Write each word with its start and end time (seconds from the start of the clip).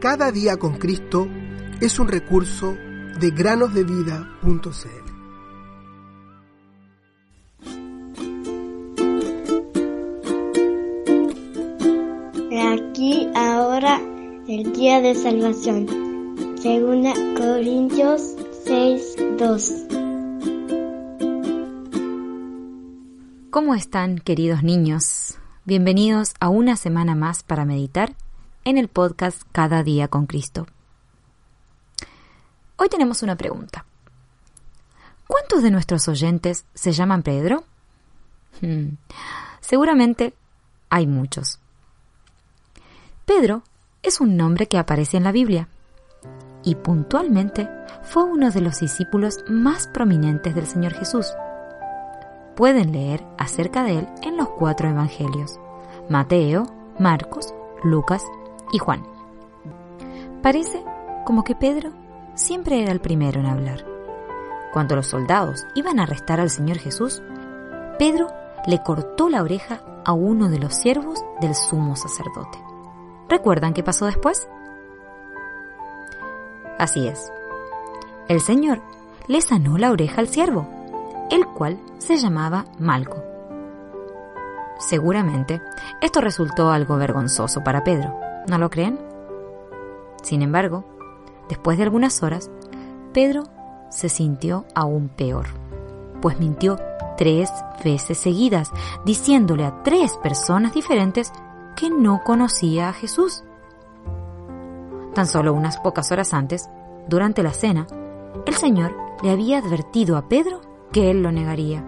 Cada 0.00 0.32
día 0.32 0.56
con 0.56 0.78
Cristo 0.78 1.28
es 1.78 1.98
un 1.98 2.08
recurso 2.08 2.74
de 3.20 3.30
granosdevida.cl. 3.32 4.30
Aquí 12.72 13.28
ahora 13.34 14.00
el 14.48 14.72
día 14.72 15.02
de 15.02 15.14
salvación. 15.14 15.86
Segunda 16.58 17.12
Corintios 17.36 18.36
6, 18.64 19.16
2. 19.36 19.74
¿Cómo 23.50 23.74
están, 23.74 24.16
queridos 24.16 24.62
niños? 24.62 25.36
Bienvenidos 25.66 26.32
a 26.40 26.48
una 26.48 26.76
semana 26.76 27.14
más 27.14 27.42
para 27.42 27.66
meditar 27.66 28.14
en 28.64 28.78
el 28.78 28.88
podcast 28.88 29.42
Cada 29.52 29.82
día 29.82 30.08
con 30.08 30.26
Cristo. 30.26 30.66
Hoy 32.76 32.88
tenemos 32.88 33.22
una 33.22 33.36
pregunta. 33.36 33.84
¿Cuántos 35.26 35.62
de 35.62 35.70
nuestros 35.70 36.08
oyentes 36.08 36.64
se 36.74 36.92
llaman 36.92 37.22
Pedro? 37.22 37.64
Hmm, 38.60 38.96
seguramente 39.60 40.34
hay 40.88 41.06
muchos. 41.06 41.58
Pedro 43.24 43.62
es 44.02 44.20
un 44.20 44.36
nombre 44.36 44.66
que 44.66 44.78
aparece 44.78 45.16
en 45.16 45.24
la 45.24 45.32
Biblia 45.32 45.68
y 46.64 46.74
puntualmente 46.74 47.68
fue 48.02 48.24
uno 48.24 48.50
de 48.50 48.60
los 48.60 48.80
discípulos 48.80 49.44
más 49.48 49.86
prominentes 49.86 50.54
del 50.54 50.66
Señor 50.66 50.94
Jesús. 50.94 51.32
Pueden 52.56 52.92
leer 52.92 53.24
acerca 53.38 53.84
de 53.84 54.00
él 54.00 54.08
en 54.22 54.36
los 54.36 54.48
cuatro 54.50 54.88
evangelios, 54.88 55.58
Mateo, 56.08 56.66
Marcos, 56.98 57.54
Lucas 57.84 58.22
y 58.72 58.78
Juan. 58.78 59.06
Parece 60.42 60.84
como 61.24 61.44
que 61.44 61.54
Pedro 61.54 61.92
siempre 62.34 62.82
era 62.82 62.92
el 62.92 63.00
primero 63.00 63.40
en 63.40 63.46
hablar. 63.46 63.84
Cuando 64.72 64.96
los 64.96 65.06
soldados 65.06 65.66
iban 65.74 65.98
a 65.98 66.04
arrestar 66.04 66.40
al 66.40 66.50
Señor 66.50 66.78
Jesús, 66.78 67.22
Pedro 67.98 68.28
le 68.66 68.82
cortó 68.82 69.28
la 69.28 69.42
oreja 69.42 69.80
a 70.04 70.12
uno 70.12 70.48
de 70.48 70.58
los 70.58 70.74
siervos 70.74 71.22
del 71.40 71.54
sumo 71.54 71.96
sacerdote. 71.96 72.58
¿Recuerdan 73.28 73.74
qué 73.74 73.82
pasó 73.82 74.06
después? 74.06 74.48
Así 76.78 77.06
es. 77.06 77.30
El 78.28 78.40
Señor 78.40 78.80
le 79.26 79.40
sanó 79.40 79.76
la 79.76 79.90
oreja 79.90 80.20
al 80.20 80.28
siervo, 80.28 80.66
el 81.30 81.46
cual 81.46 81.78
se 81.98 82.16
llamaba 82.16 82.64
Malco. 82.78 83.22
Seguramente 84.78 85.60
esto 86.00 86.20
resultó 86.20 86.70
algo 86.70 86.96
vergonzoso 86.96 87.62
para 87.62 87.84
Pedro, 87.84 88.18
¿no 88.48 88.58
lo 88.58 88.70
creen? 88.70 88.98
Sin 90.22 90.42
embargo, 90.42 90.84
después 91.48 91.78
de 91.78 91.84
algunas 91.84 92.22
horas, 92.22 92.50
Pedro 93.12 93.44
se 93.90 94.08
sintió 94.08 94.64
aún 94.74 95.08
peor, 95.08 95.46
pues 96.20 96.38
mintió 96.38 96.78
tres 97.16 97.50
veces 97.84 98.18
seguidas, 98.18 98.70
diciéndole 99.04 99.64
a 99.64 99.82
tres 99.82 100.16
personas 100.22 100.72
diferentes 100.72 101.32
que 101.76 101.90
no 101.90 102.22
conocía 102.24 102.88
a 102.88 102.92
Jesús. 102.92 103.44
Tan 105.14 105.26
solo 105.26 105.52
unas 105.52 105.78
pocas 105.78 106.10
horas 106.12 106.32
antes, 106.32 106.70
durante 107.08 107.42
la 107.42 107.52
cena, 107.52 107.86
el 108.46 108.54
Señor 108.54 108.96
le 109.22 109.30
había 109.30 109.58
advertido 109.58 110.16
a 110.16 110.28
Pedro 110.28 110.60
que 110.92 111.10
él 111.10 111.22
lo 111.22 111.32
negaría. 111.32 111.84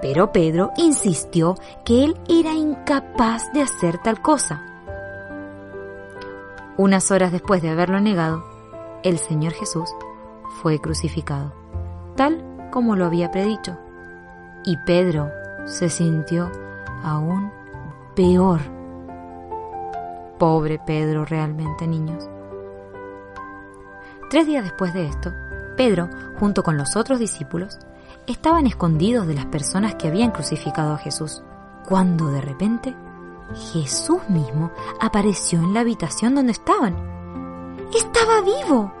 Pero 0.00 0.32
Pedro 0.32 0.70
insistió 0.76 1.54
que 1.84 2.04
él 2.04 2.16
era 2.28 2.54
incapaz 2.54 3.52
de 3.52 3.62
hacer 3.62 3.98
tal 3.98 4.22
cosa. 4.22 4.71
Unas 6.82 7.12
horas 7.12 7.30
después 7.30 7.62
de 7.62 7.70
haberlo 7.70 8.00
negado, 8.00 8.44
el 9.04 9.18
Señor 9.18 9.52
Jesús 9.52 9.88
fue 10.60 10.80
crucificado, 10.80 11.52
tal 12.16 12.44
como 12.72 12.96
lo 12.96 13.04
había 13.04 13.30
predicho. 13.30 13.78
Y 14.64 14.76
Pedro 14.78 15.30
se 15.64 15.88
sintió 15.88 16.50
aún 17.04 17.52
peor. 18.16 18.58
Pobre 20.40 20.80
Pedro 20.84 21.24
realmente, 21.24 21.86
niños. 21.86 22.28
Tres 24.28 24.48
días 24.48 24.64
después 24.64 24.92
de 24.92 25.06
esto, 25.06 25.32
Pedro, 25.76 26.10
junto 26.40 26.64
con 26.64 26.76
los 26.76 26.96
otros 26.96 27.20
discípulos, 27.20 27.78
estaban 28.26 28.66
escondidos 28.66 29.28
de 29.28 29.34
las 29.34 29.46
personas 29.46 29.94
que 29.94 30.08
habían 30.08 30.32
crucificado 30.32 30.94
a 30.94 30.98
Jesús, 30.98 31.44
cuando 31.88 32.32
de 32.32 32.40
repente 32.40 32.92
Jesús 33.72 34.20
mismo 34.28 34.70
apareció 35.00 35.58
en 35.58 35.74
la 35.74 35.80
habitación 35.80 36.34
donde 36.34 36.52
estaban. 36.52 36.96
¡Estaba 37.94 38.40
vivo! 38.40 38.92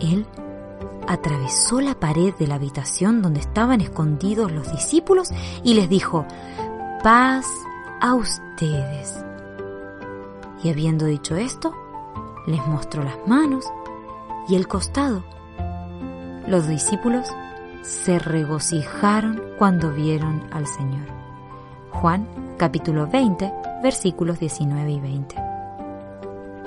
Él 0.00 0.26
atravesó 1.06 1.80
la 1.80 1.94
pared 1.94 2.34
de 2.38 2.46
la 2.46 2.54
habitación 2.54 3.22
donde 3.22 3.40
estaban 3.40 3.80
escondidos 3.80 4.50
los 4.50 4.70
discípulos 4.72 5.30
y 5.62 5.74
les 5.74 5.88
dijo, 5.88 6.26
paz 7.02 7.46
a 8.00 8.14
ustedes. 8.14 9.24
Y 10.62 10.70
habiendo 10.70 11.06
dicho 11.06 11.36
esto, 11.36 11.74
les 12.46 12.64
mostró 12.66 13.02
las 13.02 13.18
manos 13.26 13.64
y 14.48 14.56
el 14.56 14.68
costado. 14.68 15.24
Los 16.46 16.66
discípulos 16.66 17.26
se 17.82 18.18
regocijaron 18.18 19.40
cuando 19.58 19.92
vieron 19.92 20.42
al 20.52 20.66
Señor. 20.66 21.21
Juan 21.92 22.26
capítulo 22.58 23.06
20 23.06 23.52
versículos 23.82 24.40
19 24.40 24.90
y 24.90 25.00
20. 25.00 25.36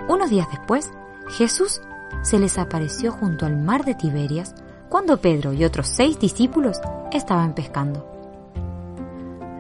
Unos 0.08 0.30
días 0.30 0.47
después, 0.52 0.91
Jesús 1.30 1.81
se 2.22 2.40
les 2.40 2.58
apareció 2.58 3.12
junto 3.12 3.46
al 3.46 3.58
mar 3.58 3.84
de 3.86 3.96
Tiberias 3.96 4.56
cuando 4.88 5.18
Pedro 5.18 5.52
y 5.52 5.66
otros 5.66 5.88
seis 5.88 6.19
discípulos 6.19 6.80
estaban 7.12 7.53
pescando. 7.53 8.08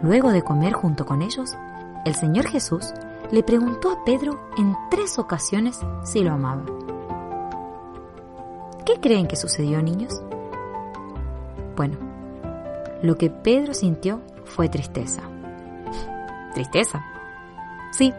Luego 0.01 0.31
de 0.31 0.43
comer 0.43 0.73
junto 0.73 1.05
con 1.05 1.21
ellos, 1.21 1.57
el 2.05 2.15
Señor 2.15 2.47
Jesús 2.47 2.93
le 3.31 3.43
preguntó 3.43 3.91
a 3.91 4.05
Pedro 4.05 4.39
en 4.57 4.75
tres 4.91 5.17
ocasiones 5.17 5.79
si 6.03 6.23
lo 6.23 6.31
amaba. 6.31 6.63
¿Qué 8.85 8.99
creen 9.01 9.27
que 9.27 9.35
sucedió, 9.35 9.81
niños? 9.81 10.21
Bueno, 11.75 11.97
lo 13.01 13.17
que 13.17 13.29
Pedro 13.31 13.73
sintió 13.73 14.21
fue 14.45 14.69
tristeza. 14.69 15.21
¿Tristeza? 16.55 17.05
Sí. 17.91 18.13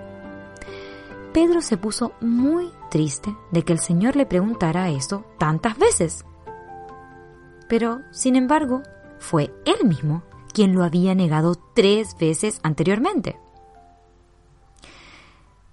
Pedro 1.33 1.63
se 1.63 1.79
puso 1.79 2.13
muy 2.21 2.71
triste 2.91 3.35
de 3.51 3.63
que 3.63 3.73
el 3.73 3.79
Señor 3.79 4.15
le 4.15 4.27
preguntara 4.27 4.91
eso 4.91 5.25
tantas 5.39 5.79
veces. 5.79 6.27
Pero, 7.67 8.03
sin 8.11 8.37
embargo, 8.37 8.83
fue 9.19 9.55
él 9.65 9.89
mismo 9.89 10.23
quien 10.53 10.75
lo 10.75 10.85
había 10.85 11.15
negado 11.15 11.55
tres 11.75 12.15
veces 12.19 12.61
anteriormente. 12.63 13.39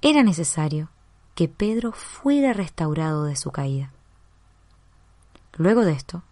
Era 0.02 0.24
necesario 0.24 0.88
que 1.36 1.50
Pedro 1.50 1.92
fuera 1.92 2.54
restaurado 2.54 3.26
de 3.26 3.36
su 3.36 3.52
caída. 3.52 3.92
Luego 5.58 5.82
de 5.82 5.92
esto, 5.92 6.24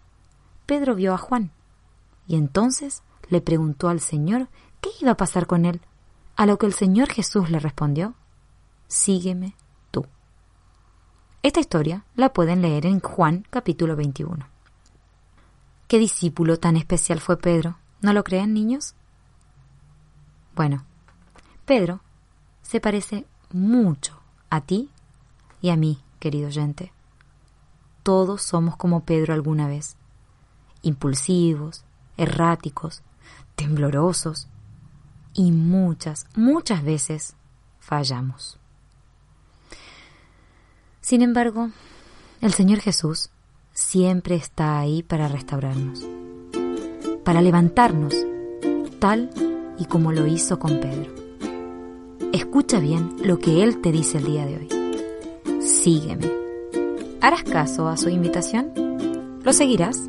Pedro 0.64 0.94
vio 0.94 1.12
a 1.12 1.18
Juan 1.18 1.50
y 2.26 2.36
entonces 2.36 3.02
le 3.28 3.42
preguntó 3.42 3.90
al 3.90 4.00
Señor 4.00 4.48
qué 4.80 4.88
iba 5.02 5.10
a 5.10 5.16
pasar 5.18 5.46
con 5.46 5.66
él, 5.66 5.82
a 6.36 6.46
lo 6.46 6.58
que 6.58 6.66
el 6.66 6.72
Señor 6.72 7.10
Jesús 7.10 7.50
le 7.50 7.58
respondió, 7.58 8.14
Sígueme 8.88 9.54
tú. 9.90 10.06
Esta 11.42 11.60
historia 11.60 12.04
la 12.14 12.32
pueden 12.32 12.62
leer 12.62 12.86
en 12.86 13.00
Juan 13.00 13.46
capítulo 13.50 13.96
21. 13.96 14.46
¿Qué 15.88 15.98
discípulo 15.98 16.58
tan 16.58 16.76
especial 16.76 17.20
fue 17.20 17.36
Pedro? 17.36 17.78
¿No 18.00 18.12
lo 18.12 18.24
creen, 18.24 18.54
niños? 18.54 18.94
Bueno, 20.54 20.84
Pedro 21.64 22.00
se 22.62 22.80
parece 22.80 23.26
mucho 23.50 24.20
a 24.50 24.60
ti 24.60 24.90
y 25.60 25.70
a 25.70 25.76
mí, 25.76 26.02
querido 26.18 26.48
oyente. 26.48 26.92
Todos 28.02 28.42
somos 28.42 28.76
como 28.76 29.04
Pedro 29.04 29.32
alguna 29.32 29.68
vez 29.68 29.96
impulsivos, 30.82 31.84
erráticos, 32.16 33.02
temblorosos 33.54 34.48
y 35.34 35.52
muchas, 35.52 36.26
muchas 36.34 36.84
veces 36.84 37.34
fallamos. 37.80 38.58
Sin 41.00 41.22
embargo, 41.22 41.70
el 42.40 42.52
Señor 42.52 42.80
Jesús 42.80 43.30
siempre 43.72 44.34
está 44.36 44.78
ahí 44.78 45.02
para 45.02 45.28
restaurarnos, 45.28 46.06
para 47.24 47.40
levantarnos, 47.40 48.14
tal 48.98 49.30
y 49.78 49.86
como 49.86 50.12
lo 50.12 50.26
hizo 50.26 50.58
con 50.58 50.80
Pedro. 50.80 51.12
Escucha 52.32 52.78
bien 52.78 53.16
lo 53.22 53.38
que 53.38 53.62
Él 53.62 53.80
te 53.80 53.92
dice 53.92 54.18
el 54.18 54.24
día 54.24 54.46
de 54.46 54.56
hoy. 54.56 55.60
Sígueme. 55.60 56.30
¿Harás 57.20 57.42
caso 57.42 57.88
a 57.88 57.96
su 57.96 58.08
invitación? 58.08 58.72
¿Lo 59.42 59.52
seguirás? 59.52 60.08